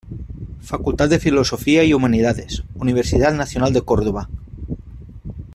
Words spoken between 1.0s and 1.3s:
de